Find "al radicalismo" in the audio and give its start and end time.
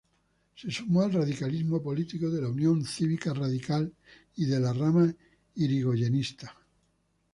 1.03-1.79